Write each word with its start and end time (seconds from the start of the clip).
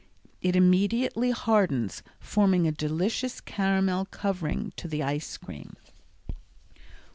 It 0.41 0.55
immediately 0.55 1.29
hardens, 1.29 2.01
forming 2.19 2.65
a 2.67 2.71
delicious 2.71 3.39
caramel 3.39 4.05
covering 4.05 4.73
to 4.77 4.87
the 4.87 5.03
ice 5.03 5.37
cream. 5.37 5.75